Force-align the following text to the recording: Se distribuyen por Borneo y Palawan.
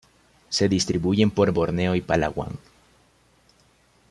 Se 0.49 0.67
distribuyen 0.67 1.29
por 1.29 1.51
Borneo 1.51 1.93
y 1.93 2.01
Palawan. 2.01 2.57